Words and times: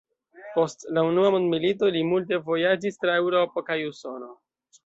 Post 0.53 0.85
la 0.97 1.03
unua 1.09 1.29
mondmilito 1.35 1.91
li 1.97 2.03
multe 2.13 2.41
vojaĝis 2.49 3.01
tra 3.05 3.19
Eŭropo 3.25 3.67
kaj 3.69 3.81
Usono. 3.93 4.33